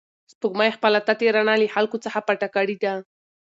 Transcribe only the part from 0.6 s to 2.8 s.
خپله تتې رڼا له خلکو څخه پټه کړې